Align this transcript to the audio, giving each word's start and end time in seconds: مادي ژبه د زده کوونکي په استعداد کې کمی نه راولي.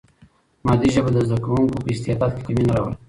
مادي 0.65 0.89
ژبه 0.95 1.09
د 1.13 1.17
زده 1.27 1.37
کوونکي 1.45 1.77
په 1.83 1.89
استعداد 1.93 2.31
کې 2.35 2.41
کمی 2.45 2.63
نه 2.69 2.73
راولي. 2.77 2.95